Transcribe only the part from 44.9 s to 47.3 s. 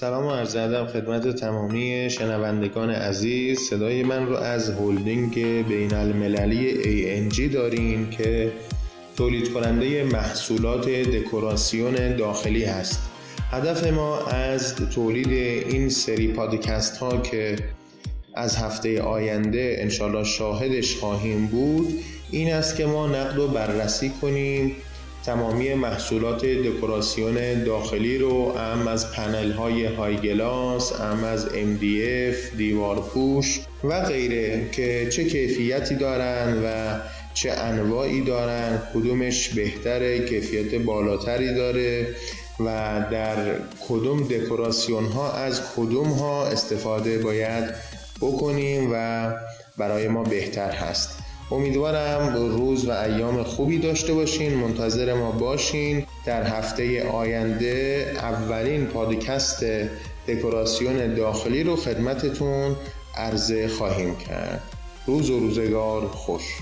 ها از کدوم ها استفاده